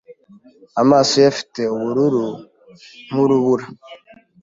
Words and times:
Amaso 0.81 1.13
ye 1.21 1.27
afite 1.31 1.61
ubururu 1.75 2.25
nk'urubura 3.09 3.65